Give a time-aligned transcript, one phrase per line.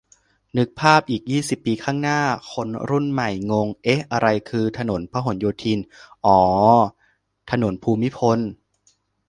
[0.57, 2.19] นึกภาพอีกยี่สิบปีข้างหน้า
[2.51, 5.79] คนรุ่นใหม่งง เอ๊ะ อะไรคือถนนพหลโยธิน
[6.25, 8.39] อ๋อออออ ถนนภูมิพล